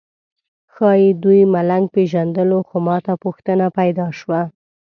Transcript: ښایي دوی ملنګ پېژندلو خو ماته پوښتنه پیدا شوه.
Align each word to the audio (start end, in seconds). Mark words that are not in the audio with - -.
ښایي 0.73 1.09
دوی 1.23 1.41
ملنګ 1.53 1.85
پېژندلو 1.95 2.59
خو 2.67 2.77
ماته 2.87 3.13
پوښتنه 3.23 3.65
پیدا 3.79 4.07
شوه. 4.19 4.41